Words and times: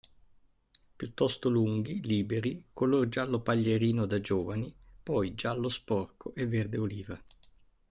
Piuttosto 0.95 1.47
lunghi, 1.47 2.01
liberi, 2.01 2.65
color 2.73 3.07
giallo 3.07 3.41
paglierino 3.41 4.07
da 4.07 4.19
giovani, 4.19 4.73
poi 5.03 5.35
giallo-sporco 5.35 6.33
e 6.33 6.47
verde 6.47 6.77
oliva. 6.79 7.23